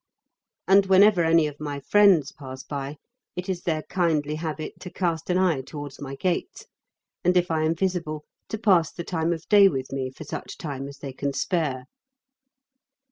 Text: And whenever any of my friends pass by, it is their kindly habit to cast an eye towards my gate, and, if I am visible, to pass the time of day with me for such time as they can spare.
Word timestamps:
And 0.67 0.87
whenever 0.87 1.23
any 1.23 1.45
of 1.45 1.59
my 1.59 1.79
friends 1.79 2.31
pass 2.31 2.63
by, 2.63 2.97
it 3.35 3.47
is 3.47 3.61
their 3.61 3.83
kindly 3.83 4.33
habit 4.33 4.79
to 4.79 4.89
cast 4.89 5.29
an 5.29 5.37
eye 5.37 5.61
towards 5.61 6.01
my 6.01 6.15
gate, 6.15 6.65
and, 7.23 7.37
if 7.37 7.51
I 7.51 7.61
am 7.65 7.75
visible, 7.75 8.25
to 8.49 8.57
pass 8.57 8.91
the 8.91 9.03
time 9.03 9.31
of 9.31 9.47
day 9.47 9.67
with 9.67 9.91
me 9.91 10.09
for 10.09 10.23
such 10.23 10.57
time 10.57 10.87
as 10.87 10.97
they 10.97 11.13
can 11.13 11.33
spare. 11.33 11.85